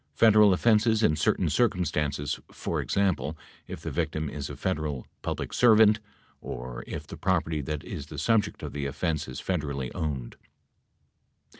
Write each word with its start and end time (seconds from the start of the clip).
Federal 0.15 0.51
offenses 0.51 1.03
in 1.03 1.15
certain 1.15 1.47
circumstances— 1.47 2.39
for 2.51 2.81
example, 2.81 3.37
if 3.67 3.81
the 3.81 3.91
victim 3.91 4.31
is 4.31 4.49
a 4.49 4.57
Fed 4.57 4.77
eral 4.77 5.05
public 5.21 5.53
servant 5.53 5.99
or 6.41 6.83
if 6.87 7.05
the 7.05 7.17
property 7.17 7.61
that 7.61 7.83
is 7.83 8.07
the 8.07 8.17
subject 8.17 8.63
of 8.63 8.73
the 8.73 8.87
offense 8.87 9.27
is 9.27 9.39
federally 9.39 9.91
owned. 9.93 10.37